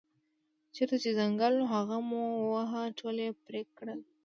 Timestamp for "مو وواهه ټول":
2.07-3.15